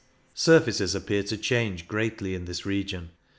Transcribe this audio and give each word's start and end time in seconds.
Surfaces 0.33 0.95
appear 0.95 1.21
to 1.21 1.37
change 1.37 1.87
greatly 1.87 2.33
in 2.33 2.45
this 2.45 2.65
region. 2.65 3.11